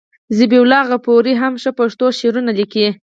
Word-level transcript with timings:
ذبیح 0.37 0.61
الله 0.61 0.81
غفوري 0.91 1.33
هم 1.41 1.53
ښه 1.61 1.71
پښتو 1.79 2.05
شعرونه 2.19 2.51
لیکي. 2.59 2.87